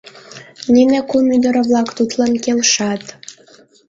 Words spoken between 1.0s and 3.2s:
кум ӱдыр-влак тудлан келшат.